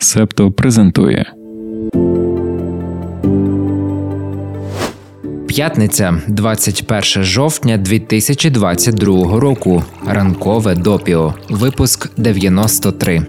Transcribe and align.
Септо 0.00 0.50
презентує 0.50 1.32
П'ятниця, 5.48 6.22
21 6.28 7.24
жовтня 7.24 7.76
2022 7.76 9.40
року. 9.40 9.84
Ранкове 10.06 10.74
допіо. 10.74 11.34
Випуск 11.48 12.10
93. 12.16 13.26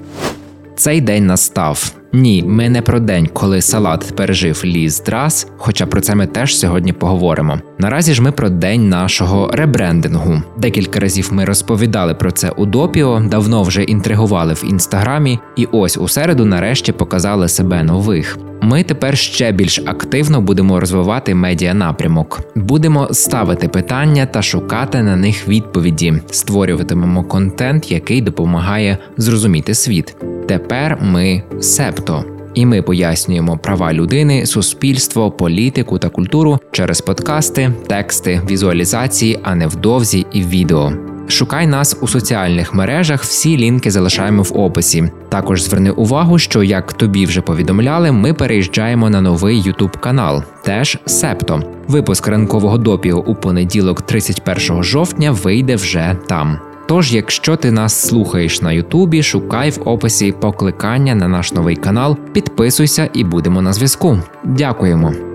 Цей 0.76 1.02
день 1.02 1.26
настав. 1.26 1.99
Ні, 2.14 2.44
ми 2.48 2.70
не 2.70 2.82
про 2.82 3.00
день, 3.00 3.30
коли 3.34 3.62
салат 3.62 4.14
пережив 4.16 4.62
ліс 4.66 5.04
драс, 5.04 5.48
хоча 5.58 5.86
про 5.86 6.02
це 6.02 6.16
ми 6.16 6.28
теж 6.28 6.58
сьогодні 6.58 6.94
поговоримо. 6.94 7.60
Наразі 7.78 8.14
ж 8.14 8.22
ми 8.22 8.32
про 8.32 8.50
день 8.50 8.90
нашого 8.90 9.50
ребрендингу. 9.54 10.42
Декілька 10.58 11.00
разів 11.00 11.30
ми 11.32 11.46
розповідали 11.46 12.14
про 12.14 12.32
це 12.32 12.50
у 12.50 12.66
допіо, 12.66 13.20
давно 13.20 13.64
вже 13.64 13.84
інтригували 13.84 14.54
в 14.54 14.64
інстаграмі, 14.70 15.40
і 15.56 15.68
ось 15.72 15.98
у 15.98 16.08
середу 16.08 16.46
нарешті 16.46 16.92
показали 16.92 17.48
себе 17.48 17.84
нових. 17.84 18.38
Ми 18.62 18.84
тепер 18.84 19.18
ще 19.18 19.52
більш 19.52 19.80
активно 19.86 20.42
будемо 20.42 20.80
розвивати 20.80 21.36
медіа 21.36 21.74
напрямок, 21.74 22.42
будемо 22.56 23.08
ставити 23.12 23.68
питання 23.68 24.26
та 24.26 24.42
шукати 24.42 25.04
на 25.04 25.16
них 25.16 25.48
відповіді, 25.48 26.14
створюватимемо 26.32 27.24
контент, 27.24 27.92
який 27.92 28.22
допомагає 28.22 28.98
зрозуміти 29.18 29.74
світ. 29.74 30.16
Тепер 30.48 30.98
ми 31.02 31.44
септо. 31.60 32.26
І 32.54 32.66
ми 32.66 32.82
пояснюємо 32.82 33.58
права 33.58 33.94
людини, 33.94 34.46
суспільство, 34.46 35.32
політику 35.32 36.00
та 36.00 36.10
культуру 36.10 36.60
через 36.72 37.02
подкасти, 37.02 37.72
тексти, 37.88 38.42
візуалізації, 38.50 39.40
а 39.44 39.56
невдовзі 39.56 40.26
і 40.34 40.44
відео. 40.44 41.09
Шукай 41.30 41.68
нас 41.68 41.98
у 42.02 42.08
соціальних 42.08 42.74
мережах, 42.74 43.24
всі 43.24 43.58
лінки 43.58 43.92
залишаємо 43.92 44.44
в 44.44 44.60
описі. 44.60 45.12
Також 45.30 45.64
зверни 45.64 45.92
увагу, 45.92 46.40
що 46.40 46.64
як 46.64 46.94
тобі 46.94 47.26
вже 47.26 47.42
повідомляли, 47.42 48.12
ми 48.12 48.34
переїжджаємо 48.34 49.10
на 49.10 49.22
новий 49.22 49.62
Ютуб 49.62 49.98
канал, 49.98 50.44
теж 50.64 50.98
Септо. 51.06 51.64
Випуск 51.88 52.28
ранкового 52.28 52.78
допігу 52.78 53.24
у 53.28 53.36
понеділок, 53.36 54.02
31 54.02 54.84
жовтня, 54.84 55.32
вийде 55.32 55.76
вже 55.76 56.18
там. 56.28 56.60
Тож, 56.88 57.14
якщо 57.14 57.56
ти 57.56 57.72
нас 57.72 58.08
слухаєш 58.08 58.62
на 58.62 58.72
Ютубі, 58.72 59.24
шукай 59.24 59.70
в 59.70 59.90
описі 59.90 60.32
покликання 60.32 61.16
на 61.16 61.28
наш 61.28 61.54
новий 61.54 61.76
канал, 61.76 62.18
підписуйся 62.34 63.10
і 63.14 63.24
будемо 63.24 63.62
на 63.62 63.74
зв'язку. 63.74 64.20
Дякуємо. 64.44 65.29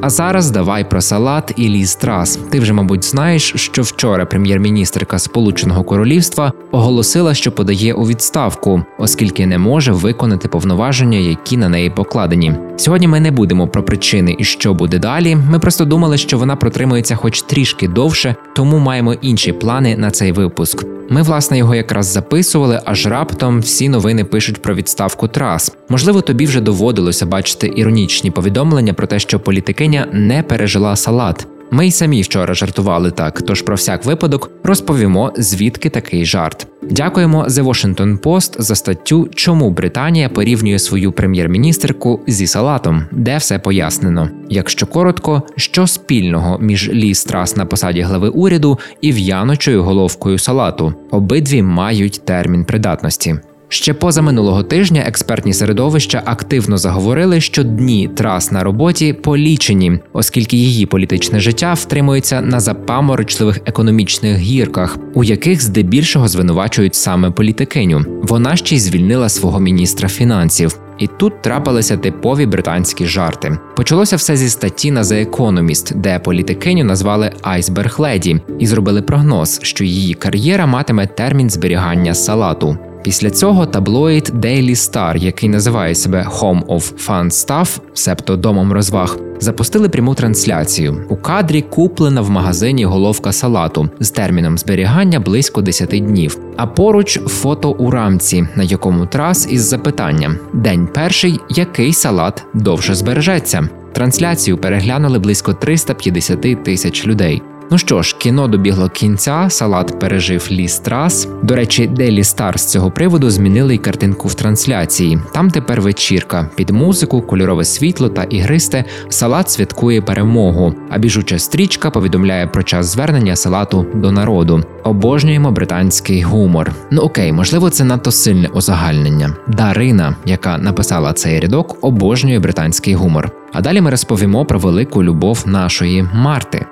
А 0.00 0.10
зараз 0.10 0.50
давай 0.50 0.90
про 0.90 1.00
салат 1.00 1.52
і 1.56 1.68
ліс 1.68 1.96
трас. 1.96 2.38
Ти 2.50 2.60
вже, 2.60 2.72
мабуть, 2.72 3.04
знаєш, 3.04 3.52
що 3.56 3.82
вчора 3.82 4.26
прем'єр-міністрка 4.26 5.18
Сполученого 5.18 5.84
Королівства 5.84 6.52
оголосила, 6.70 7.34
що 7.34 7.52
подає 7.52 7.94
у 7.94 8.06
відставку, 8.06 8.82
оскільки 8.98 9.46
не 9.46 9.58
може 9.58 9.92
виконати 9.92 10.48
повноваження, 10.48 11.18
які 11.18 11.56
на 11.56 11.68
неї 11.68 11.90
покладені. 11.90 12.54
Сьогодні 12.76 13.08
ми 13.08 13.20
не 13.20 13.30
будемо 13.30 13.68
про 13.68 13.82
причини 13.82 14.36
і 14.38 14.44
що 14.44 14.74
буде 14.74 14.98
далі. 14.98 15.36
Ми 15.50 15.58
просто 15.58 15.84
думали, 15.84 16.18
що 16.18 16.38
вона 16.38 16.56
протримується 16.56 17.16
хоч 17.16 17.42
трішки 17.42 17.88
довше, 17.88 18.36
тому 18.54 18.78
маємо 18.78 19.14
інші 19.14 19.52
плани 19.52 19.96
на 19.96 20.10
цей 20.10 20.32
випуск. 20.32 20.86
Ми, 21.10 21.22
власне, 21.22 21.58
його 21.58 21.74
якраз 21.74 22.06
записували, 22.06 22.80
аж 22.84 23.06
раптом 23.06 23.60
всі 23.60 23.88
новини 23.88 24.24
пишуть 24.24 24.62
про 24.62 24.74
відставку 24.74 25.28
трас. 25.28 25.72
Можливо, 25.88 26.20
тобі 26.20 26.46
вже 26.46 26.60
доводилося 26.60 27.26
бачити 27.26 27.72
іронічні 27.76 28.30
повідомлення 28.30 28.92
про 28.92 29.06
те, 29.06 29.18
що 29.18 29.40
політикиня 29.76 30.06
не 30.12 30.42
пережила 30.42 30.96
салат. 30.96 31.46
Ми 31.70 31.86
й 31.86 31.90
самі 31.90 32.22
вчора 32.22 32.54
жартували 32.54 33.10
так, 33.10 33.42
тож 33.42 33.62
про 33.62 33.76
всяк 33.76 34.04
випадок 34.04 34.50
розповімо, 34.64 35.32
звідки 35.36 35.90
такий 35.90 36.24
жарт. 36.24 36.66
Дякуємо 36.82 37.44
The 37.44 37.64
Washington 37.64 38.18
Post 38.18 38.62
за 38.62 38.74
статтю, 38.74 39.28
чому 39.34 39.70
Британія 39.70 40.28
порівнює 40.28 40.78
свою 40.78 41.12
прем'єр-міністерку 41.12 42.20
зі 42.26 42.46
салатом, 42.46 43.04
де 43.12 43.36
все 43.36 43.58
пояснено. 43.58 44.28
Якщо 44.50 44.86
коротко, 44.86 45.42
що 45.56 45.86
спільного 45.86 46.58
між 46.58 46.90
ліс 46.90 47.24
трас 47.24 47.56
на 47.56 47.66
посаді 47.66 48.00
глави 48.00 48.28
уряду 48.28 48.78
і 49.00 49.12
в'яночою 49.12 49.82
головкою 49.82 50.38
салату, 50.38 50.94
обидві 51.10 51.62
мають 51.62 52.24
термін 52.24 52.64
придатності. 52.64 53.36
Ще 53.68 53.94
поза 53.94 54.22
минулого 54.22 54.62
тижня 54.62 55.04
експертні 55.06 55.52
середовища 55.52 56.22
активно 56.24 56.78
заговорили, 56.78 57.40
що 57.40 57.62
дні 57.62 58.10
трас 58.16 58.52
на 58.52 58.64
роботі 58.64 59.12
полічені, 59.12 59.98
оскільки 60.12 60.56
її 60.56 60.86
політичне 60.86 61.40
життя 61.40 61.74
втримується 61.74 62.40
на 62.40 62.60
запаморочливих 62.60 63.60
економічних 63.66 64.36
гірках, 64.36 64.98
у 65.14 65.24
яких 65.24 65.62
здебільшого 65.62 66.28
звинувачують 66.28 66.94
саме 66.94 67.30
політикиню. 67.30 68.04
Вона 68.22 68.56
ще 68.56 68.76
й 68.76 68.80
звільнила 68.80 69.28
свого 69.28 69.60
міністра 69.60 70.08
фінансів. 70.08 70.78
І 70.98 71.06
тут 71.06 71.42
трапилися 71.42 71.96
типові 71.96 72.46
британські 72.46 73.06
жарти. 73.06 73.58
Почалося 73.76 74.16
все 74.16 74.36
зі 74.36 74.48
статті 74.48 74.90
на 74.90 75.02
The 75.02 75.30
Economist, 75.30 75.94
де 75.94 76.18
політикиню 76.18 76.84
назвали 76.84 77.32
Айсберг 77.42 78.00
Леді 78.00 78.40
і 78.58 78.66
зробили 78.66 79.02
прогноз, 79.02 79.60
що 79.62 79.84
її 79.84 80.14
кар'єра 80.14 80.66
матиме 80.66 81.06
термін 81.06 81.50
зберігання 81.50 82.14
салату. 82.14 82.78
Після 83.02 83.30
цього 83.30 83.66
таблоїд 83.66 84.32
Daily 84.34 84.74
Star, 84.74 85.16
який 85.16 85.48
називає 85.48 85.94
себе 85.94 86.26
Home 86.30 86.64
of 86.64 87.06
Fun 87.06 87.24
Stuff, 87.24 87.78
себто 87.94 88.36
домом 88.36 88.72
розваг, 88.72 89.18
запустили 89.40 89.88
пряму 89.88 90.14
трансляцію. 90.14 91.04
У 91.08 91.16
кадрі 91.16 91.62
куплена 91.62 92.20
в 92.20 92.30
магазині 92.30 92.84
головка 92.84 93.32
салату 93.32 93.88
з 94.00 94.10
терміном 94.10 94.58
зберігання 94.58 95.20
близько 95.20 95.62
10 95.62 95.88
днів. 95.88 96.38
А 96.56 96.66
поруч 96.66 97.20
фото 97.20 97.70
у 97.70 97.90
рамці, 97.90 98.48
на 98.56 98.62
якому 98.62 99.06
трас 99.06 99.48
із 99.50 99.62
запитанням: 99.62 100.36
День 100.52 100.88
перший, 100.94 101.40
який 101.50 101.92
салат 101.92 102.44
довше 102.54 102.94
збережеться. 102.94 103.68
Трансляцію 103.92 104.58
переглянули 104.58 105.18
близько 105.18 105.52
350 105.52 106.64
тисяч 106.64 107.06
людей. 107.06 107.42
Ну 107.70 107.78
що 107.78 108.02
ж, 108.02 108.16
кіно 108.18 108.48
добігло 108.48 108.88
кінця, 108.88 109.46
салат 109.50 110.00
пережив 110.00 110.48
ліс 110.50 110.78
трас. 110.78 111.28
До 111.42 111.56
речі, 111.56 111.90
Daily 111.94 112.18
Star 112.18 112.58
з 112.58 112.66
цього 112.66 112.90
приводу 112.90 113.30
змінили 113.30 113.74
й 113.74 113.78
картинку 113.78 114.28
в 114.28 114.34
трансляції. 114.34 115.18
Там 115.34 115.50
тепер 115.50 115.80
вечірка. 115.80 116.50
Під 116.54 116.70
музику, 116.70 117.22
кольорове 117.22 117.64
світло 117.64 118.08
та 118.08 118.22
ігристе 118.22 118.84
салат 119.08 119.50
святкує 119.50 120.02
перемогу. 120.02 120.74
А 120.90 120.98
біжуча 120.98 121.38
стрічка 121.38 121.90
повідомляє 121.90 122.46
про 122.46 122.62
час 122.62 122.86
звернення 122.86 123.36
салату 123.36 123.86
до 123.94 124.12
народу. 124.12 124.64
Обожнюємо 124.84 125.50
британський 125.50 126.22
гумор. 126.22 126.72
Ну 126.90 127.02
окей, 127.02 127.32
можливо, 127.32 127.70
це 127.70 127.84
надто 127.84 128.10
сильне 128.10 128.48
узагальнення. 128.48 129.36
Дарина, 129.48 130.16
яка 130.24 130.58
написала 130.58 131.12
цей 131.12 131.40
рядок, 131.40 131.78
обожнює 131.80 132.38
британський 132.38 132.94
гумор. 132.94 133.30
А 133.52 133.60
далі 133.60 133.80
ми 133.80 133.90
розповімо 133.90 134.44
про 134.44 134.58
велику 134.58 135.04
любов 135.04 135.42
нашої 135.46 136.08
Марти. 136.14 136.66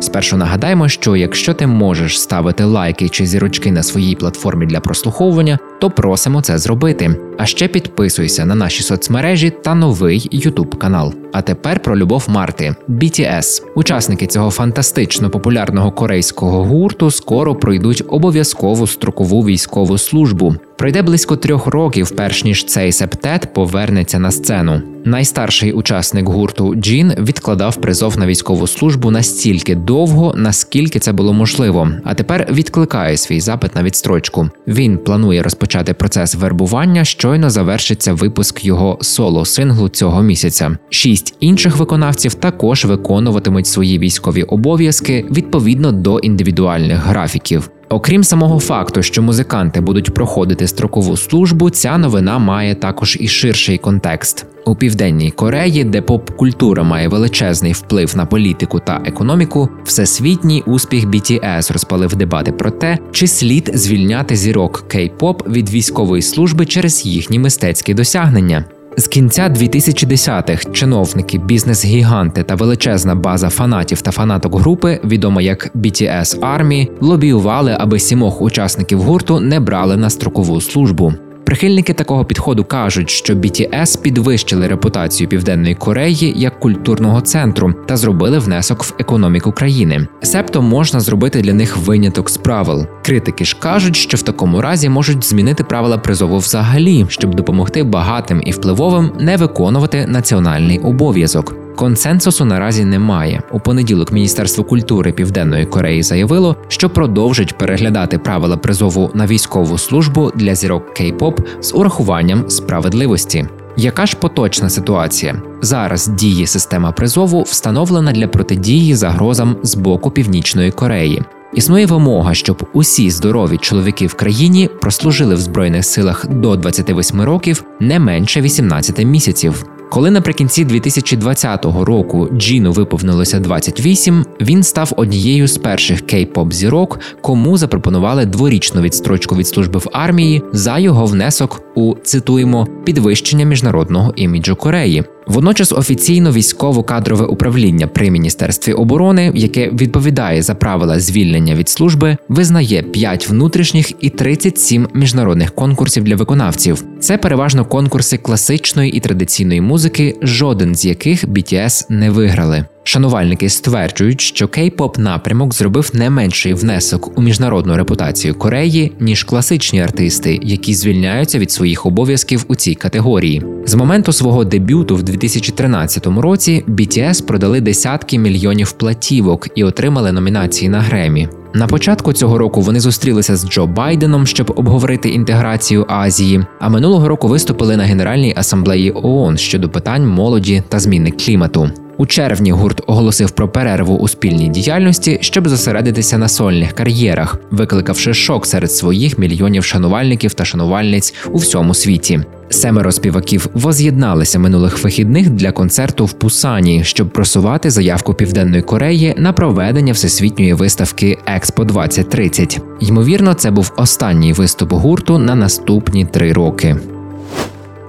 Спершу 0.00 0.36
нагадаємо, 0.36 0.88
що 0.88 1.16
якщо 1.16 1.54
ти 1.54 1.66
можеш 1.66 2.20
ставити 2.20 2.64
лайки 2.64 3.08
чи 3.08 3.26
зірочки 3.26 3.72
на 3.72 3.82
своїй 3.82 4.14
платформі 4.14 4.66
для 4.66 4.80
прослуховування, 4.80 5.58
то 5.80 5.90
просимо 5.90 6.42
це 6.42 6.58
зробити. 6.58 7.16
А 7.38 7.46
ще 7.46 7.68
підписуйся 7.68 8.44
на 8.44 8.54
наші 8.54 8.82
соцмережі 8.82 9.52
та 9.62 9.74
новий 9.74 10.28
YouTube 10.32 10.76
канал. 10.76 11.14
А 11.32 11.42
тепер 11.42 11.80
про 11.80 11.96
любов 11.96 12.24
Марти 12.28 12.74
BTS. 12.88 13.62
Учасники 13.74 14.26
цього 14.26 14.50
фантастично 14.50 15.30
популярного 15.30 15.92
корейського 15.92 16.64
гурту 16.64 17.10
скоро 17.10 17.54
пройдуть 17.54 18.04
обов'язкову 18.08 18.86
строкову 18.86 19.42
військову 19.42 19.98
службу. 19.98 20.54
Пройде 20.78 21.02
близько 21.02 21.36
трьох 21.36 21.66
років, 21.66 22.10
перш 22.10 22.44
ніж 22.44 22.64
цей 22.64 22.92
септет 22.92 23.54
повернеться 23.54 24.18
на 24.18 24.30
сцену. 24.30 24.82
Найстарший 25.08 25.72
учасник 25.72 26.28
гурту 26.28 26.74
Джін 26.74 27.12
відкладав 27.18 27.76
призов 27.76 28.18
на 28.18 28.26
військову 28.26 28.66
службу 28.66 29.10
настільки 29.10 29.74
довго, 29.74 30.34
наскільки 30.36 30.98
це 30.98 31.12
було 31.12 31.32
можливо. 31.32 31.90
А 32.04 32.14
тепер 32.14 32.48
відкликає 32.52 33.16
свій 33.16 33.40
запит 33.40 33.74
на 33.74 33.82
відстрочку. 33.82 34.50
Він 34.66 34.98
планує 34.98 35.42
розпочати 35.42 35.94
процес 35.94 36.34
вербування. 36.34 37.04
Щойно 37.04 37.50
завершиться 37.50 38.12
випуск 38.12 38.64
його 38.64 38.98
соло 39.00 39.44
синглу 39.44 39.88
цього 39.88 40.22
місяця. 40.22 40.78
Шість 40.90 41.36
інших 41.40 41.76
виконавців 41.76 42.34
також 42.34 42.84
виконуватимуть 42.84 43.66
свої 43.66 43.98
військові 43.98 44.42
обов'язки 44.42 45.26
відповідно 45.30 45.92
до 45.92 46.18
індивідуальних 46.18 46.98
графіків. 46.98 47.70
Окрім 47.88 48.24
самого 48.24 48.60
факту, 48.60 49.02
що 49.02 49.22
музиканти 49.22 49.80
будуть 49.80 50.14
проходити 50.14 50.66
строкову 50.66 51.16
службу, 51.16 51.70
ця 51.70 51.98
новина 51.98 52.38
має 52.38 52.74
також 52.74 53.16
і 53.20 53.28
ширший 53.28 53.78
контекст 53.78 54.46
у 54.66 54.74
південній 54.74 55.30
Кореї, 55.30 55.84
де 55.84 56.02
поп-культура 56.02 56.82
має 56.82 57.08
величезний 57.08 57.72
вплив 57.72 58.16
на 58.16 58.26
політику 58.26 58.80
та 58.80 59.02
економіку. 59.04 59.68
Всесвітній 59.84 60.62
успіх 60.66 61.06
BTS 61.06 61.72
розпалив 61.72 62.16
дебати 62.16 62.52
про 62.52 62.70
те, 62.70 62.98
чи 63.12 63.26
слід 63.26 63.70
звільняти 63.74 64.36
зірок 64.36 64.84
кей-поп 64.88 65.50
від 65.50 65.70
військової 65.70 66.22
служби 66.22 66.66
через 66.66 67.06
їхні 67.06 67.38
мистецькі 67.38 67.94
досягнення. 67.94 68.64
З 68.98 69.08
кінця 69.08 69.48
2010-х 69.48 70.72
чиновники, 70.72 71.38
бізнес-гіганти 71.38 72.42
та 72.42 72.54
величезна 72.54 73.14
база 73.14 73.48
фанатів 73.48 74.02
та 74.02 74.10
фанаток 74.10 74.58
групи, 74.58 75.00
відома 75.04 75.42
як 75.42 75.70
BTS 75.74 76.40
Army, 76.40 76.88
лобіювали, 77.00 77.76
аби 77.78 77.98
сімох 77.98 78.42
учасників 78.42 79.00
гурту 79.00 79.40
не 79.40 79.60
брали 79.60 79.96
на 79.96 80.10
строкову 80.10 80.60
службу. 80.60 81.14
Прихильники 81.48 81.92
такого 81.92 82.24
підходу 82.24 82.64
кажуть, 82.64 83.10
що 83.10 83.34
BTS 83.34 84.00
підвищили 84.02 84.68
репутацію 84.68 85.28
Південної 85.28 85.74
Кореї 85.74 86.34
як 86.36 86.60
культурного 86.60 87.20
центру 87.20 87.74
та 87.86 87.96
зробили 87.96 88.38
внесок 88.38 88.84
в 88.84 88.94
економіку 88.98 89.52
країни. 89.52 90.06
Себто 90.22 90.62
можна 90.62 91.00
зробити 91.00 91.40
для 91.40 91.52
них 91.54 91.76
виняток 91.76 92.30
з 92.30 92.36
правил. 92.36 92.86
Критики 93.04 93.44
ж 93.44 93.56
кажуть, 93.60 93.96
що 93.96 94.16
в 94.16 94.22
такому 94.22 94.60
разі 94.60 94.88
можуть 94.88 95.24
змінити 95.24 95.64
правила 95.64 95.98
призову 95.98 96.38
взагалі, 96.38 97.06
щоб 97.08 97.34
допомогти 97.34 97.82
багатим 97.82 98.42
і 98.44 98.50
впливовим 98.50 99.12
не 99.20 99.36
виконувати 99.36 100.06
національний 100.06 100.78
обов'язок. 100.78 101.67
Консенсусу 101.78 102.44
наразі 102.44 102.84
немає. 102.84 103.42
У 103.52 103.60
понеділок 103.60 104.12
Міністерство 104.12 104.64
культури 104.64 105.12
Південної 105.12 105.66
Кореї 105.66 106.02
заявило, 106.02 106.56
що 106.68 106.90
продовжить 106.90 107.58
переглядати 107.58 108.18
правила 108.18 108.56
призову 108.56 109.10
на 109.14 109.26
військову 109.26 109.78
службу 109.78 110.32
для 110.34 110.54
зірок 110.54 111.00
кей-поп 111.00 111.40
з 111.60 111.74
урахуванням 111.74 112.50
справедливості. 112.50 113.46
Яка 113.76 114.06
ж 114.06 114.16
поточна 114.16 114.70
ситуація? 114.70 115.42
Зараз 115.62 116.08
діє 116.08 116.46
система 116.46 116.92
призову 116.92 117.42
встановлена 117.42 118.12
для 118.12 118.28
протидії 118.28 118.94
загрозам 118.94 119.56
з 119.62 119.74
боку 119.74 120.10
Північної 120.10 120.70
Кореї. 120.70 121.22
Існує 121.54 121.86
вимога, 121.86 122.34
щоб 122.34 122.68
усі 122.72 123.10
здорові 123.10 123.56
чоловіки 123.56 124.06
в 124.06 124.14
країні 124.14 124.70
прослужили 124.80 125.34
в 125.34 125.40
збройних 125.40 125.84
силах 125.84 126.26
до 126.28 126.56
28 126.56 127.22
років 127.22 127.64
не 127.80 127.98
менше 127.98 128.40
18 128.40 129.04
місяців. 129.04 129.64
Коли 129.90 130.10
наприкінці 130.10 130.64
2020 130.64 131.64
року 131.64 132.28
Джіну 132.32 132.72
виповнилося 132.72 133.40
28, 133.40 134.24
він 134.40 134.62
став 134.62 134.92
однією 134.96 135.46
з 135.46 135.58
перших 135.58 136.02
кей-поп 136.02 136.52
зірок, 136.52 137.00
кому 137.20 137.58
запропонували 137.58 138.26
дворічну 138.26 138.80
відстрочку 138.80 139.36
від 139.36 139.46
служби 139.46 139.78
в 139.78 139.88
армії 139.92 140.42
за 140.52 140.78
його 140.78 141.06
внесок 141.06 141.62
у 141.74 141.94
цитуємо 142.04 142.66
підвищення 142.84 143.44
міжнародного 143.44 144.12
іміджу 144.16 144.56
Кореї. 144.56 145.04
Водночас 145.28 145.72
офіційно 145.72 146.32
військово-кадрове 146.32 147.24
управління 147.24 147.86
при 147.86 148.10
міністерстві 148.10 148.72
оборони, 148.72 149.32
яке 149.34 149.70
відповідає 149.70 150.42
за 150.42 150.54
правила 150.54 151.00
звільнення 151.00 151.54
від 151.54 151.68
служби, 151.68 152.16
визнає 152.28 152.82
5 152.82 153.28
внутрішніх 153.28 153.92
і 154.00 154.10
37 154.10 154.88
міжнародних 154.94 155.54
конкурсів 155.54 156.04
для 156.04 156.16
виконавців. 156.16 156.84
Це 157.00 157.18
переважно 157.18 157.64
конкурси 157.64 158.16
класичної 158.16 158.92
і 158.92 159.00
традиційної 159.00 159.60
музики, 159.60 160.16
жоден 160.22 160.74
з 160.74 160.84
яких 160.84 161.24
BTS 161.24 161.86
не 161.88 162.10
виграли. 162.10 162.64
Шанувальники 162.88 163.48
стверджують, 163.48 164.20
що 164.20 164.46
кей-поп 164.46 164.98
напрямок 164.98 165.54
зробив 165.54 165.90
не 165.92 166.10
менший 166.10 166.54
внесок 166.54 167.18
у 167.18 167.22
міжнародну 167.22 167.76
репутацію 167.76 168.34
Кореї, 168.34 168.92
ніж 169.00 169.24
класичні 169.24 169.82
артисти, 169.82 170.40
які 170.42 170.74
звільняються 170.74 171.38
від 171.38 171.50
своїх 171.50 171.86
обов'язків 171.86 172.44
у 172.48 172.54
цій 172.54 172.74
категорії. 172.74 173.44
З 173.66 173.74
моменту 173.74 174.12
свого 174.12 174.44
дебюту 174.44 174.96
в 174.96 175.02
2013 175.02 176.06
році 176.06 176.64
BTS 176.68 177.26
продали 177.26 177.60
десятки 177.60 178.18
мільйонів 178.18 178.72
платівок 178.72 179.48
і 179.54 179.64
отримали 179.64 180.12
номінації 180.12 180.68
на 180.68 180.80
Гремі. 180.80 181.28
На 181.54 181.66
початку 181.66 182.12
цього 182.12 182.38
року 182.38 182.60
вони 182.60 182.80
зустрілися 182.80 183.36
з 183.36 183.48
Джо 183.48 183.66
Байденом, 183.66 184.26
щоб 184.26 184.52
обговорити 184.56 185.08
інтеграцію 185.08 185.86
Азії. 185.88 186.44
А 186.60 186.68
минулого 186.68 187.08
року 187.08 187.28
виступили 187.28 187.76
на 187.76 187.84
Генеральній 187.84 188.34
асамблеї 188.36 188.92
ООН 188.94 189.38
щодо 189.38 189.68
питань 189.68 190.06
молоді 190.06 190.62
та 190.68 190.78
зміни 190.78 191.10
клімату. 191.10 191.70
У 191.96 192.06
червні 192.06 192.52
гурт 192.52 192.82
оголосив 192.86 193.30
про 193.30 193.48
перерву 193.48 193.96
у 193.96 194.08
спільній 194.08 194.48
діяльності, 194.48 195.18
щоб 195.20 195.48
зосередитися 195.48 196.18
на 196.18 196.28
сольних 196.28 196.72
кар'єрах, 196.72 197.40
викликавши 197.50 198.14
шок 198.14 198.46
серед 198.46 198.72
своїх 198.72 199.18
мільйонів 199.18 199.64
шанувальників 199.64 200.34
та 200.34 200.44
шанувальниць 200.44 201.14
у 201.32 201.38
всьому 201.38 201.74
світі. 201.74 202.20
Семеро 202.50 202.92
співаків 202.92 203.48
воз'єдналися 203.54 204.38
минулих 204.38 204.84
вихідних 204.84 205.30
для 205.30 205.52
концерту 205.52 206.04
в 206.04 206.12
Пусані, 206.12 206.84
щоб 206.84 207.10
просувати 207.10 207.70
заявку 207.70 208.14
Південної 208.14 208.62
Кореї 208.62 209.14
на 209.18 209.32
проведення 209.32 209.92
всесвітньої 209.92 210.52
виставки 210.54 211.18
Експо 211.26 211.64
2030. 211.64 212.60
Ймовірно, 212.80 213.34
це 213.34 213.50
був 213.50 213.72
останній 213.76 214.32
виступ 214.32 214.72
гурту 214.72 215.18
на 215.18 215.34
наступні 215.34 216.04
три 216.04 216.32
роки. 216.32 216.76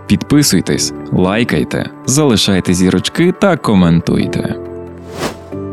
Підписуйтесь, 0.08 0.94
лайкайте, 1.12 1.90
залишайте 2.06 2.74
зірочки 2.74 3.34
та 3.42 3.58
коментуйте. 3.58 4.69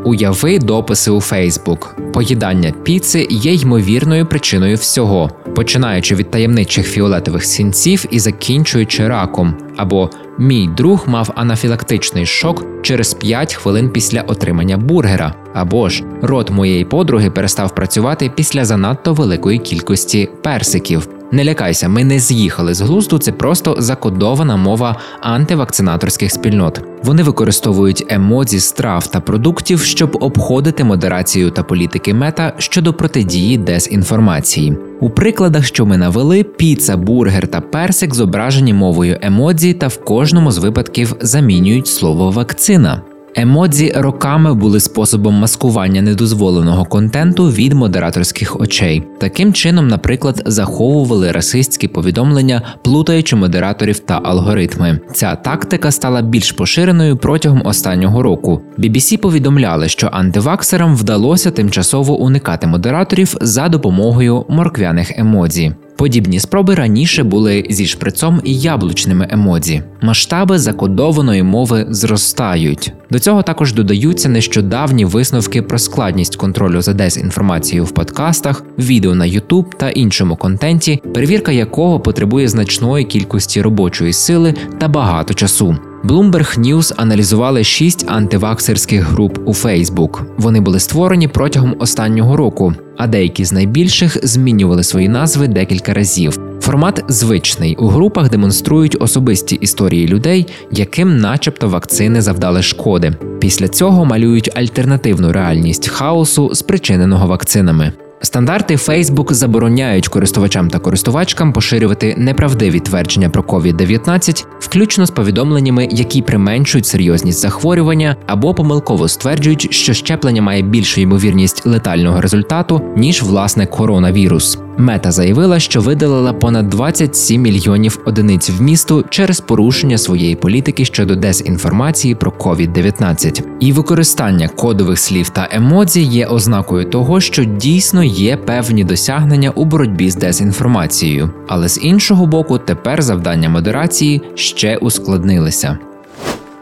Уяви 0.05 0.59
дописи 0.59 1.11
у 1.11 1.21
Фейсбук. 1.21 1.95
Поїдання 2.13 2.73
піци 2.83 3.27
є 3.29 3.53
ймовірною 3.53 4.25
причиною 4.25 4.75
всього, 4.75 5.29
починаючи 5.55 6.15
від 6.15 6.31
таємничих 6.31 6.87
фіолетових 6.87 7.45
сінців 7.45 8.05
і 8.11 8.19
закінчуючи 8.19 9.07
раком. 9.07 9.53
Або 9.77 10.09
мій 10.37 10.69
друг 10.77 11.03
мав 11.07 11.31
анафілактичний 11.35 12.25
шок 12.25 12.65
через 12.81 13.13
5 13.13 13.53
хвилин 13.53 13.89
після 13.89 14.21
отримання 14.21 14.77
бургера. 14.77 15.33
Або 15.53 15.89
ж 15.89 16.03
рот 16.21 16.51
моєї 16.51 16.85
подруги 16.85 17.29
перестав 17.31 17.75
працювати 17.75 18.31
після 18.35 18.65
занадто 18.65 19.13
великої 19.13 19.59
кількості 19.59 20.29
персиків. 20.43 21.07
Не 21.31 21.45
лякайся, 21.45 21.89
ми 21.89 22.03
не 22.03 22.19
з'їхали 22.19 22.73
з 22.73 22.81
глузду, 22.81 23.17
це 23.17 23.31
просто 23.31 23.75
закодована 23.79 24.55
мова 24.55 24.95
антивакцинаторських 25.21 26.31
спільнот. 26.31 26.81
Вони 27.03 27.23
використовують 27.23 28.05
емодзі 28.09 28.59
страв 28.59 29.07
та 29.07 29.19
продуктів, 29.19 29.81
щоб 29.81 30.17
обходити 30.21 30.83
модерацію 30.83 31.51
та 31.51 31.63
політики 31.63 32.13
мета 32.13 32.53
щодо 32.57 32.93
протидії 32.93 33.57
дезінформації. 33.57 34.77
У 34.99 35.09
прикладах, 35.09 35.65
що 35.65 35.85
ми 35.85 35.97
навели, 35.97 36.43
піца, 36.43 36.97
бургер 36.97 37.47
та 37.47 37.61
персик 37.61 38.15
зображені 38.15 38.73
мовою 38.73 39.17
емодзі 39.21 39.73
та 39.73 39.87
в 39.87 40.03
кожному 40.03 40.51
з 40.51 40.57
випадків 40.57 41.15
замінюють 41.21 41.87
слово 41.87 42.31
вакцина. 42.31 43.01
Емодзі 43.39 43.93
роками 43.95 44.53
були 44.53 44.79
способом 44.79 45.33
маскування 45.33 46.01
недозволеного 46.01 46.85
контенту 46.85 47.49
від 47.49 47.73
модераторських 47.73 48.61
очей. 48.61 49.03
Таким 49.17 49.53
чином, 49.53 49.87
наприклад, 49.87 50.43
заховували 50.45 51.31
расистські 51.31 51.87
повідомлення, 51.87 52.61
плутаючи 52.83 53.35
модераторів 53.35 53.99
та 53.99 54.21
алгоритми. 54.23 54.99
Ця 55.13 55.35
тактика 55.35 55.91
стала 55.91 56.21
більш 56.21 56.51
поширеною 56.51 57.17
протягом 57.17 57.61
останнього 57.65 58.23
року. 58.23 58.61
BBC 58.77 59.17
повідомляли, 59.17 59.89
що 59.89 60.09
антиваксерам 60.11 60.95
вдалося 60.95 61.51
тимчасово 61.51 62.17
уникати 62.19 62.67
модераторів 62.67 63.35
за 63.41 63.69
допомогою 63.69 64.45
морквяних 64.49 65.19
емодзі. 65.19 65.73
Подібні 65.97 66.39
спроби 66.39 66.75
раніше 66.75 67.23
були 67.23 67.65
зі 67.69 67.85
шприцом 67.85 68.41
і 68.43 68.59
яблучними 68.59 69.27
емодзі. 69.29 69.81
Масштаби 70.01 70.59
закодованої 70.59 71.43
мови 71.43 71.85
зростають. 71.89 72.93
До 73.11 73.19
цього 73.19 73.43
також 73.43 73.73
додаються 73.73 74.29
нещодавні 74.29 75.05
висновки 75.05 75.61
про 75.61 75.79
складність 75.79 76.35
контролю 76.35 76.81
за 76.81 76.93
дезінформацією 76.93 77.85
в 77.85 77.91
подкастах, 77.91 78.63
відео 78.77 79.15
на 79.15 79.25
YouTube 79.25 79.65
та 79.77 79.89
іншому 79.89 80.35
контенті, 80.35 81.01
перевірка 81.13 81.51
якого 81.51 81.99
потребує 81.99 82.47
значної 82.47 83.05
кількості 83.05 83.61
робочої 83.61 84.13
сили 84.13 84.53
та 84.79 84.87
багато 84.87 85.33
часу. 85.33 85.77
Bloomberg 86.03 86.59
News 86.59 86.93
аналізували 86.97 87.63
шість 87.63 88.05
антиваксерських 88.09 89.03
груп 89.03 89.39
у 89.45 89.51
Facebook. 89.51 90.21
Вони 90.37 90.61
були 90.61 90.79
створені 90.79 91.27
протягом 91.27 91.75
останнього 91.79 92.37
року, 92.37 92.73
а 92.97 93.07
деякі 93.07 93.45
з 93.45 93.51
найбільших 93.51 94.27
змінювали 94.27 94.83
свої 94.83 95.09
назви 95.09 95.47
декілька 95.47 95.93
разів. 95.93 96.39
Формат 96.61 97.03
звичний 97.07 97.75
у 97.75 97.87
групах 97.87 98.29
демонструють 98.29 98.97
особисті 98.99 99.55
історії 99.55 100.07
людей, 100.07 100.47
яким, 100.71 101.17
начебто, 101.17 101.69
вакцини 101.69 102.21
завдали 102.21 102.61
шкоди. 102.61 103.13
Після 103.39 103.67
цього 103.67 104.05
малюють 104.05 104.57
альтернативну 104.57 105.31
реальність 105.31 105.87
хаосу, 105.87 106.55
спричиненого 106.55 107.27
вакцинами. 107.27 107.93
Стандарти 108.21 108.75
Facebook 108.75 109.33
забороняють 109.33 110.07
користувачам 110.07 110.69
та 110.69 110.79
користувачкам 110.79 111.53
поширювати 111.53 112.15
неправдиві 112.17 112.79
твердження 112.79 113.29
про 113.29 113.43
COVID-19, 113.43 114.45
включно 114.59 115.05
з 115.05 115.11
повідомленнями, 115.11 115.87
які 115.91 116.21
применшують 116.21 116.85
серйозність 116.85 117.39
захворювання 117.39 118.15
або 118.27 118.53
помилково 118.53 119.07
стверджують, 119.07 119.73
що 119.73 119.93
щеплення 119.93 120.41
має 120.41 120.61
більшу 120.61 121.01
ймовірність 121.01 121.65
летального 121.65 122.21
результату 122.21 122.81
ніж 122.95 123.23
власне 123.23 123.65
коронавірус. 123.65 124.59
Мета 124.79 125.11
заявила, 125.11 125.59
що 125.59 125.81
видалила 125.81 126.33
понад 126.33 126.69
27 126.69 127.41
мільйонів 127.41 127.99
одиниць 128.05 128.49
вмісту 128.49 129.05
через 129.09 129.39
порушення 129.39 129.97
своєї 129.97 130.35
політики 130.35 130.85
щодо 130.85 131.15
дезінформації 131.15 132.15
про 132.15 132.31
COVID-19. 132.31 133.43
І 133.59 133.71
використання 133.71 134.47
кодових 134.47 134.99
слів 134.99 135.29
та 135.29 135.47
емодзі 135.51 136.01
є 136.01 136.25
ознакою 136.25 136.85
того, 136.85 137.19
що 137.19 137.43
дійсно 137.43 138.03
є 138.03 138.37
певні 138.37 138.83
досягнення 138.83 139.49
у 139.49 139.65
боротьбі 139.65 140.09
з 140.09 140.15
дезінформацією, 140.15 141.29
але 141.47 141.69
з 141.69 141.79
іншого 141.83 142.25
боку, 142.25 142.57
тепер 142.57 143.01
завдання 143.01 143.49
модерації 143.49 144.21
ще 144.35 144.77
ускладнилися. 144.77 145.77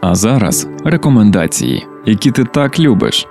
А 0.00 0.14
зараз 0.14 0.68
рекомендації, 0.84 1.86
які 2.06 2.30
ти 2.30 2.44
так 2.44 2.78
любиш. 2.78 3.26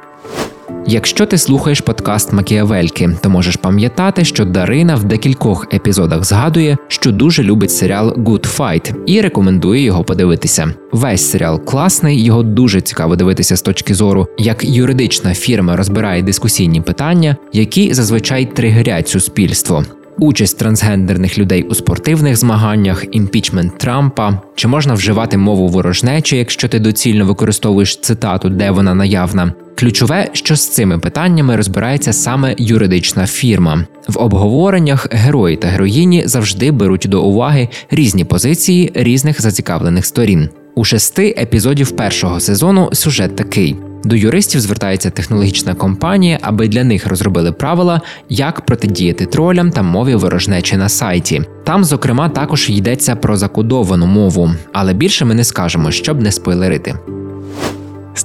Якщо 0.88 1.26
ти 1.26 1.38
слухаєш 1.38 1.82
подкаст 1.82 2.34
Макіавельки, 2.34 3.10
то 3.22 3.30
можеш 3.30 3.56
пам'ятати, 3.56 4.26
що 4.26 4.46
Дарина 4.46 4.96
в 4.96 5.04
декількох 5.04 5.68
епізодах 5.74 6.24
згадує, 6.24 6.78
що 6.88 7.12
дуже 7.12 7.44
любить 7.44 7.72
серіал 7.72 8.10
Good 8.10 8.58
Fight 8.58 8.96
і 9.06 9.22
рекомендує 9.22 9.82
його 9.82 10.04
подивитися. 10.04 10.74
Весь 10.92 11.32
серіал 11.32 11.66
класний, 11.66 12.24
його 12.24 12.44
дуже 12.44 12.82
цікаво 12.82 13.16
дивитися 13.16 13.58
з 13.58 13.62
точки 13.62 13.94
зору, 13.94 14.28
як 14.38 14.64
юридична 14.64 15.34
фірма 15.34 15.76
розбирає 15.76 16.22
дискусійні 16.22 16.82
питання, 16.82 17.36
які 17.54 17.94
зазвичай 17.94 18.46
тригерять 18.46 19.08
суспільство 19.08 19.84
участь 20.18 20.60
трансгендерних 20.60 21.38
людей 21.38 21.64
у 21.64 21.76
спортивних 21.76 22.38
змаганнях, 22.38 23.06
імпічмент 23.12 23.78
Трампа, 23.78 24.42
чи 24.56 24.68
можна 24.68 24.94
вживати 24.94 25.38
мову 25.38 25.68
ворожнечі, 25.68 26.38
якщо 26.38 26.68
ти 26.68 26.80
доцільно 26.80 27.26
використовуєш 27.26 27.98
цитату, 27.98 28.50
де 28.50 28.72
вона 28.72 28.96
наявна. 28.96 29.54
Ключове, 29.76 30.30
що 30.34 30.56
з 30.56 30.68
цими 30.68 31.00
питаннями 31.00 31.56
розбирається 31.56 32.14
саме 32.14 32.56
юридична 32.58 33.28
фірма. 33.28 33.86
В 34.08 34.18
обговореннях 34.18 35.08
герої 35.12 35.56
та 35.56 35.68
героїні 35.68 36.24
завжди 36.26 36.72
беруть 36.72 37.06
до 37.10 37.24
уваги 37.24 37.70
різні 37.92 38.26
позиції 38.26 38.92
різних 38.96 39.42
зацікавлених 39.42 40.06
сторін. 40.06 40.50
У 40.76 40.84
шести 40.84 41.36
епізодів 41.38 41.92
першого 41.92 42.40
сезону 42.40 42.90
сюжет 42.94 43.36
такий: 43.36 43.76
до 44.06 44.16
юристів 44.16 44.62
звертається 44.62 45.10
технологічна 45.10 45.74
компанія, 45.74 46.40
аби 46.42 46.68
для 46.68 46.84
них 46.84 47.08
розробили 47.08 47.52
правила, 47.52 48.02
як 48.30 48.62
протидіяти 48.62 49.26
тролям 49.26 49.72
та 49.72 49.84
мові 49.84 50.16
ворожнечі 50.16 50.78
на 50.78 50.90
сайті. 50.90 51.42
Там, 51.64 51.84
зокрема, 51.84 52.30
також 52.30 52.70
йдеться 52.70 53.16
про 53.16 53.38
закодовану 53.38 54.06
мову, 54.06 54.52
але 54.74 54.94
більше 54.94 55.26
ми 55.26 55.34
не 55.34 55.44
скажемо, 55.44 55.92
щоб 55.92 56.22
не 56.22 56.32
спойлерити. 56.32 56.96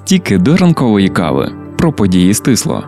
Стіки 0.05 0.39
до 0.39 0.57
ранкової 0.57 1.09
кави 1.09 1.53
про 1.79 1.93
події 1.93 2.35
стисло. 2.35 2.85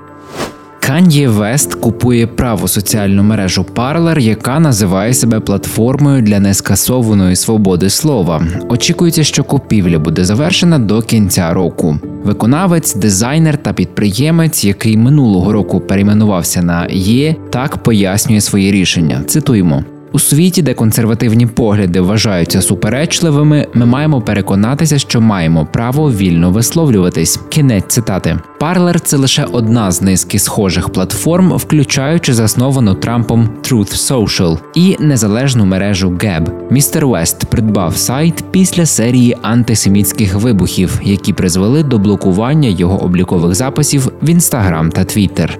Кан'є 0.80 1.28
Вест 1.28 1.74
купує 1.74 2.26
праву 2.26 2.68
соціальну 2.68 3.22
мережу 3.22 3.66
Parler, 3.74 4.18
яка 4.18 4.60
називає 4.60 5.14
себе 5.14 5.40
платформою 5.40 6.22
для 6.22 6.40
нескасованої 6.40 7.36
свободи 7.36 7.90
слова. 7.90 8.42
Очікується, 8.68 9.24
що 9.24 9.44
купівля 9.44 9.98
буде 9.98 10.24
завершена 10.24 10.78
до 10.78 11.02
кінця 11.02 11.52
року. 11.52 11.98
Виконавець, 12.24 12.94
дизайнер 12.94 13.56
та 13.56 13.72
підприємець, 13.72 14.64
який 14.64 14.96
минулого 14.96 15.52
року 15.52 15.80
перейменувався 15.80 16.62
на 16.62 16.86
Є, 16.90 17.36
так 17.50 17.76
пояснює 17.76 18.40
свої 18.40 18.72
рішення. 18.72 19.22
Цитуємо. 19.26 19.84
У 20.12 20.18
світі, 20.18 20.62
де 20.62 20.74
консервативні 20.74 21.46
погляди 21.46 22.00
вважаються 22.00 22.62
суперечливими, 22.62 23.66
ми 23.74 23.86
маємо 23.86 24.20
переконатися, 24.20 24.98
що 24.98 25.20
маємо 25.20 25.66
право 25.72 26.12
вільно 26.12 26.50
висловлюватись. 26.50 27.40
Кінець 27.48 27.84
цитати 27.88 28.38
Parler– 28.60 29.00
це 29.04 29.16
лише 29.16 29.44
одна 29.44 29.92
з 29.92 30.02
низки 30.02 30.38
схожих 30.38 30.88
платформ, 30.88 31.52
включаючи 31.52 32.34
засновану 32.34 32.94
Трампом 32.94 33.48
Truth 33.62 34.12
Social 34.12 34.58
і 34.74 34.96
незалежну 35.00 35.66
мережу 35.66 36.10
Gab. 36.10 36.48
Містер 36.70 37.06
Вест 37.06 37.44
придбав 37.44 37.96
сайт 37.96 38.44
після 38.50 38.86
серії 38.86 39.36
антисемітських 39.42 40.34
вибухів, 40.34 41.00
які 41.04 41.32
призвели 41.32 41.82
до 41.82 41.98
блокування 41.98 42.68
його 42.68 43.04
облікових 43.04 43.54
записів 43.54 44.12
в 44.22 44.28
Instagram 44.28 44.90
та 44.90 45.00
Twitter. 45.00 45.50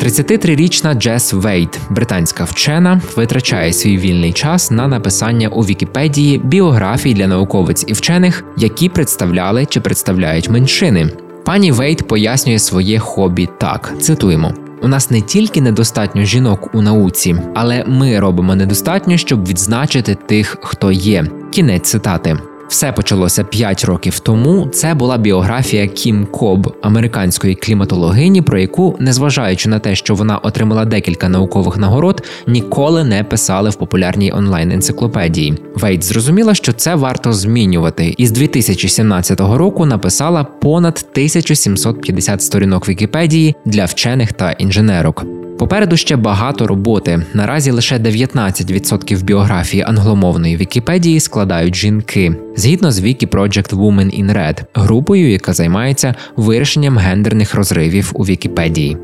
33-річна 0.00 0.94
Джес 0.94 1.32
Вейт, 1.32 1.80
британська 1.90 2.44
вчена, 2.44 3.00
витрачає 3.16 3.72
свій 3.72 3.98
вільний 3.98 4.32
час 4.32 4.70
на 4.70 4.88
написання 4.88 5.48
у 5.48 5.62
Вікіпедії 5.62 6.38
біографій 6.38 7.14
для 7.14 7.26
науковиць 7.26 7.84
і 7.86 7.92
вчених, 7.92 8.44
які 8.56 8.88
представляли 8.88 9.66
чи 9.66 9.80
представляють 9.80 10.48
меншини. 10.48 11.10
Пані 11.44 11.72
Вейт 11.72 12.08
пояснює 12.08 12.58
своє 12.58 12.98
хобі 12.98 13.48
так: 13.58 13.92
цитуємо. 14.00 14.54
У 14.82 14.88
нас 14.88 15.10
не 15.10 15.20
тільки 15.20 15.60
недостатньо 15.60 16.24
жінок 16.24 16.74
у 16.74 16.82
науці, 16.82 17.36
але 17.54 17.84
ми 17.86 18.20
робимо 18.20 18.54
недостатньо, 18.54 19.16
щоб 19.16 19.48
відзначити 19.48 20.14
тих, 20.14 20.56
хто 20.62 20.92
є. 20.92 21.24
Кінець 21.50 21.90
цитати. 21.90 22.38
Все 22.70 22.92
почалося 22.92 23.44
5 23.44 23.84
років 23.84 24.18
тому. 24.18 24.68
Це 24.72 24.94
була 24.94 25.18
біографія 25.18 25.86
Кім 25.86 26.26
Коб, 26.26 26.76
американської 26.82 27.54
кліматологині, 27.54 28.42
про 28.42 28.58
яку, 28.58 28.96
незважаючи 28.98 29.68
на 29.68 29.78
те, 29.78 29.94
що 29.94 30.14
вона 30.14 30.38
отримала 30.38 30.84
декілька 30.84 31.28
наукових 31.28 31.76
нагород, 31.76 32.24
ніколи 32.46 33.04
не 33.04 33.24
писали 33.24 33.70
в 33.70 33.74
популярній 33.74 34.32
онлайн 34.32 34.72
енциклопедії. 34.72 35.54
Вейт 35.74 36.04
зрозуміла, 36.04 36.54
що 36.54 36.72
це 36.72 36.94
варто 36.94 37.32
змінювати, 37.32 38.14
і 38.16 38.26
з 38.26 38.30
2017 38.30 39.40
року 39.40 39.86
написала 39.86 40.44
понад 40.44 41.06
1750 41.12 42.42
сторінок 42.42 42.88
Вікіпедії 42.88 43.54
для 43.64 43.84
вчених 43.84 44.32
та 44.32 44.52
інженерок. 44.52 45.24
Попереду 45.60 45.96
ще 45.96 46.16
багато 46.16 46.66
роботи. 46.66 47.22
Наразі 47.34 47.70
лише 47.70 47.98
19% 47.98 49.22
біографії 49.22 49.82
англомовної 49.82 50.56
Вікіпедії 50.56 51.20
складають 51.20 51.76
жінки, 51.76 52.36
згідно 52.56 52.90
з 52.90 53.00
Wiki 53.00 53.26
Project 53.26 53.74
Women 53.74 54.22
in 54.22 54.36
Red, 54.36 54.62
групою, 54.74 55.30
яка 55.30 55.52
займається 55.52 56.14
вирішенням 56.36 56.98
гендерних 56.98 57.54
розривів 57.54 58.10
у 58.14 58.24
Вікіпедії. 58.24 58.96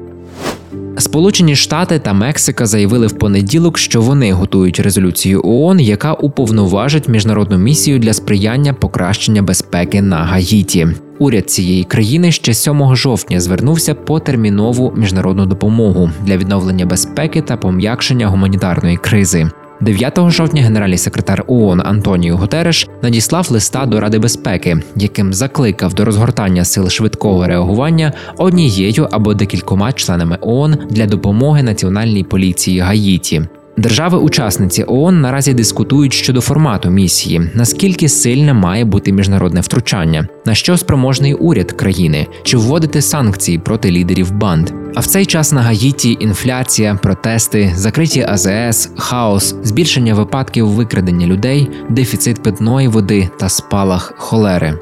Сполучені 0.98 1.56
Штати 1.56 1.98
та 1.98 2.12
Мексика 2.12 2.66
заявили 2.66 3.06
в 3.06 3.18
понеділок, 3.18 3.78
що 3.78 4.00
вони 4.00 4.32
готують 4.32 4.80
резолюцію 4.80 5.40
ООН, 5.44 5.80
яка 5.80 6.12
уповноважить 6.12 7.08
міжнародну 7.08 7.58
місію 7.58 7.98
для 7.98 8.12
сприяння 8.12 8.74
покращення 8.74 9.42
безпеки 9.42 10.02
на 10.02 10.16
Гаїті. 10.16 10.88
Уряд 11.18 11.50
цієї 11.50 11.84
країни 11.84 12.32
ще 12.32 12.54
7 12.54 12.96
жовтня 12.96 13.40
звернувся 13.40 13.94
по 13.94 14.20
термінову 14.20 14.92
міжнародну 14.96 15.46
допомогу 15.46 16.10
для 16.24 16.36
відновлення 16.36 16.86
безпеки 16.86 17.40
та 17.40 17.56
пом'якшення 17.56 18.26
гуманітарної 18.26 18.96
кризи. 18.96 19.50
9 19.80 20.30
жовтня 20.30 20.62
генеральний 20.62 20.98
секретар 20.98 21.44
ООН 21.46 21.82
Антоніо 21.84 22.36
Гутереш 22.36 22.88
надіслав 23.02 23.48
листа 23.50 23.86
до 23.86 24.00
Ради 24.00 24.18
безпеки, 24.18 24.78
яким 24.96 25.34
закликав 25.34 25.94
до 25.94 26.04
розгортання 26.04 26.64
сил 26.64 26.88
швидкого 26.88 27.46
реагування 27.46 28.12
однією 28.36 29.08
або 29.10 29.34
декількома 29.34 29.92
членами 29.92 30.38
ООН 30.40 30.76
для 30.90 31.06
допомоги 31.06 31.62
національній 31.62 32.24
поліції 32.24 32.78
Гаїті. 32.78 33.42
Держави-учасниці 33.76 34.84
ООН 34.86 35.20
наразі 35.20 35.54
дискутують 35.54 36.12
щодо 36.12 36.40
формату 36.40 36.90
місії, 36.90 37.50
наскільки 37.54 38.08
сильне 38.08 38.54
має 38.54 38.84
бути 38.84 39.12
міжнародне 39.12 39.60
втручання, 39.60 40.28
на 40.46 40.54
що 40.54 40.76
спроможний 40.76 41.34
уряд 41.34 41.72
країни, 41.72 42.26
чи 42.42 42.56
вводити 42.56 43.02
санкції 43.02 43.58
проти 43.58 43.90
лідерів 43.90 44.32
банд. 44.32 44.70
А 44.94 45.00
в 45.00 45.06
цей 45.06 45.26
час 45.26 45.52
на 45.52 45.62
Гаїті 45.62 46.16
інфляція, 46.20 46.98
протести, 47.02 47.72
закриті 47.76 48.26
АЗС, 48.28 48.90
хаос, 48.96 49.54
збільшення 49.62 50.14
випадків 50.14 50.68
викрадення 50.68 51.26
людей, 51.26 51.70
дефіцит 51.90 52.42
питної 52.42 52.88
води 52.88 53.28
та 53.38 53.48
спалах 53.48 54.14
холери. 54.16 54.78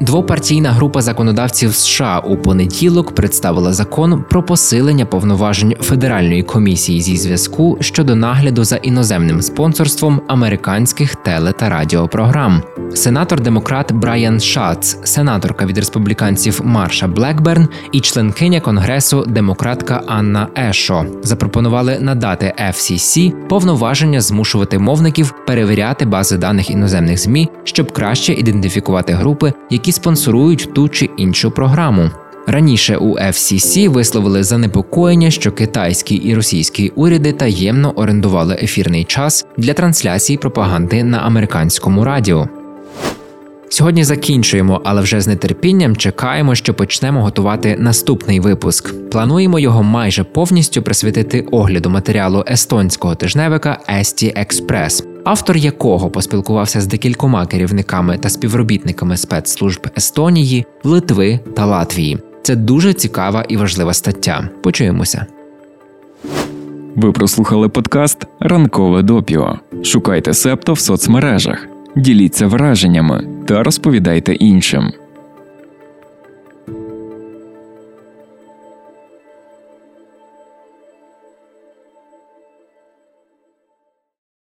Двопартійна 0.00 0.72
група 0.72 1.02
законодавців 1.02 1.74
США 1.74 2.18
у 2.18 2.36
понеділок 2.36 3.14
представила 3.14 3.72
закон 3.72 4.24
про 4.30 4.42
посилення 4.42 5.06
повноважень 5.06 5.74
Федеральної 5.80 6.42
комісії 6.42 7.00
зі 7.00 7.16
зв'язку 7.16 7.78
щодо 7.80 8.16
нагляду 8.16 8.64
за 8.64 8.76
іноземним 8.76 9.42
спонсорством 9.42 10.20
американських 10.28 11.16
теле 11.16 11.52
та 11.52 11.68
радіопрограм. 11.68 12.62
Сенатор 12.94 13.40
демократ 13.40 13.92
Брайан 13.92 14.40
Шац, 14.40 14.98
сенаторка 15.04 15.66
від 15.66 15.78
республіканців 15.78 16.60
Марша 16.64 17.08
Блекберн 17.08 17.68
і 17.92 18.00
членкиня 18.00 18.60
конгресу 18.60 19.24
демократка 19.26 20.02
Анна 20.06 20.48
Ешо 20.58 21.06
запропонували 21.22 21.98
надати 22.00 22.54
FCC 22.68 23.30
повноваження 23.48 24.20
змушувати 24.20 24.78
мовників 24.78 25.34
перевіряти 25.46 26.04
бази 26.04 26.36
даних 26.36 26.70
іноземних 26.70 27.18
змі, 27.18 27.48
щоб 27.64 27.92
краще 27.92 28.32
ідентифікувати 28.32 29.12
групи, 29.12 29.52
які 29.70 29.83
спонсорують 29.92 30.68
ту 30.74 30.88
чи 30.88 31.10
іншу 31.16 31.50
програму. 31.50 32.10
Раніше 32.46 32.96
у 32.96 33.18
FCC 33.18 33.88
висловили 33.88 34.44
занепокоєння, 34.44 35.30
що 35.30 35.52
китайські 35.52 36.14
і 36.14 36.34
російські 36.34 36.88
уряди 36.88 37.32
таємно 37.32 37.90
орендували 37.90 38.58
ефірний 38.62 39.04
час 39.04 39.46
для 39.56 39.72
трансляції 39.74 40.38
пропаганди 40.38 41.04
на 41.04 41.18
американському 41.18 42.04
радіо. 42.04 42.48
Сьогодні 43.68 44.04
закінчуємо, 44.04 44.80
але 44.84 45.02
вже 45.02 45.20
з 45.20 45.36
нетерпінням 45.36 45.96
чекаємо, 45.96 46.54
що 46.54 46.74
почнемо 46.74 47.22
готувати 47.22 47.76
наступний 47.78 48.40
випуск. 48.40 49.10
Плануємо 49.10 49.58
його 49.58 49.82
майже 49.82 50.24
повністю 50.24 50.82
присвятити 50.82 51.40
огляду 51.40 51.90
матеріалу 51.90 52.44
естонського 52.48 53.14
тижневика 53.14 53.78
Есті 53.90 54.32
Експрес, 54.36 55.04
автор 55.24 55.56
якого 55.56 56.10
поспілкувався 56.10 56.80
з 56.80 56.86
декількома 56.86 57.46
керівниками 57.46 58.18
та 58.18 58.28
співробітниками 58.28 59.16
спецслужб 59.16 59.86
Естонії, 59.96 60.66
Литви 60.84 61.40
та 61.56 61.66
Латвії. 61.66 62.18
Це 62.42 62.56
дуже 62.56 62.92
цікава 62.92 63.44
і 63.48 63.56
важлива 63.56 63.94
стаття. 63.94 64.48
Почуємося. 64.62 65.26
Ви 66.96 67.12
прослухали 67.12 67.68
подкаст 67.68 68.26
Ранкове 68.40 69.02
допіо. 69.02 69.58
Шукайте 69.82 70.34
септо 70.34 70.72
в 70.72 70.78
соцмережах, 70.78 71.66
діліться 71.96 72.46
враженнями 72.46 73.26
та 73.46 73.62
розповідайте 73.62 74.34
іншим. 74.34 74.92